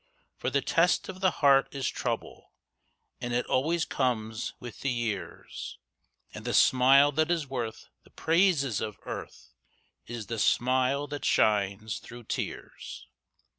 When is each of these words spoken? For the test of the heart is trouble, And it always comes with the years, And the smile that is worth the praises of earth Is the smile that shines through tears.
For 0.35 0.49
the 0.49 0.63
test 0.63 1.09
of 1.09 1.21
the 1.21 1.29
heart 1.29 1.67
is 1.75 1.87
trouble, 1.87 2.53
And 3.19 3.35
it 3.35 3.45
always 3.45 3.85
comes 3.85 4.55
with 4.59 4.79
the 4.79 4.89
years, 4.89 5.77
And 6.33 6.43
the 6.43 6.55
smile 6.55 7.11
that 7.11 7.29
is 7.29 7.45
worth 7.47 7.87
the 8.03 8.09
praises 8.09 8.81
of 8.81 8.97
earth 9.05 9.53
Is 10.07 10.25
the 10.25 10.39
smile 10.39 11.05
that 11.05 11.23
shines 11.23 11.99
through 11.99 12.23
tears. 12.23 13.05